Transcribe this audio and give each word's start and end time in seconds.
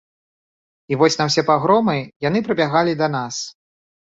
І 0.95 0.99
вось 1.01 1.17
на 1.19 1.27
ўсе 1.29 1.43
пагромы 1.49 1.95
яны 2.29 2.39
прыбягалі 2.49 2.99
да 3.03 3.07
нас. 3.21 3.35